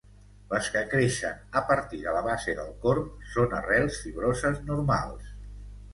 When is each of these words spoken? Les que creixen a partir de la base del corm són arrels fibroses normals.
Les 0.53 0.69
que 0.75 0.81
creixen 0.93 1.43
a 1.61 1.63
partir 1.67 1.99
de 2.07 2.15
la 2.17 2.25
base 2.29 2.57
del 2.61 2.73
corm 2.87 3.11
són 3.35 3.55
arrels 3.61 4.03
fibroses 4.07 4.59
normals. 4.71 5.33